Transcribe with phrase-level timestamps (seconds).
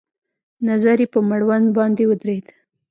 [0.67, 2.47] نظر يې په مړوند باندې ودرېد.